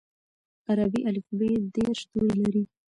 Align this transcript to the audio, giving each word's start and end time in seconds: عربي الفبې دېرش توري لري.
عربي 0.67 0.99
الفبې 1.11 1.49
دېرش 1.73 1.99
توري 2.11 2.33
لري. 2.41 2.63